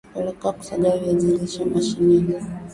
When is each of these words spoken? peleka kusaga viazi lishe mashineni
peleka 0.13 0.47
kusaga 0.57 0.89
viazi 1.01 1.27
lishe 1.37 1.61
mashineni 1.71 2.33